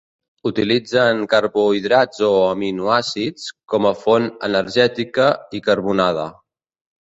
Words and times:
Utilitzen 0.49 1.19
carbohidrats 1.33 2.23
o 2.27 2.29
aminoàcids 2.45 3.45
com 3.75 3.87
a 3.91 3.93
font 4.01 4.27
energètica 4.49 5.29
i 5.61 5.63
carbonada. 5.71 6.27